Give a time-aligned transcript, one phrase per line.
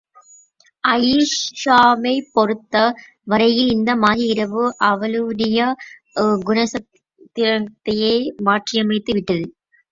[0.83, 2.73] அயீஷாவைப் பொறுத்த
[3.27, 5.59] வரையில் இந்த மாய இரவு, அவளுடைய
[6.43, 8.13] குணசித்திரத்தையே
[8.45, 9.47] மாற்றியமைத்து விட்டது.